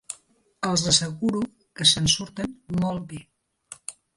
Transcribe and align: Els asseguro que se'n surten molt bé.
Els 0.69 0.85
asseguro 0.91 1.43
que 1.81 1.87
se'n 1.91 2.09
surten 2.17 2.59
molt 2.81 3.07
bé. 3.13 3.25